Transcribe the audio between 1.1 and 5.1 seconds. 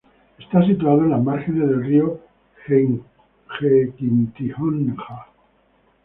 los márgenes del río Jequitinhonha.